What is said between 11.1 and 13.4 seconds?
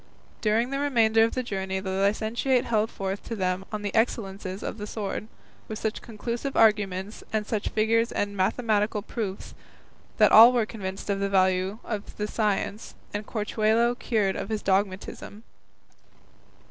of the value of the science, and